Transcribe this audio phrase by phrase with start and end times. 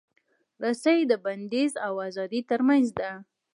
[0.63, 3.11] رسۍ د بندیز او ازادۍ ترمنځ ده.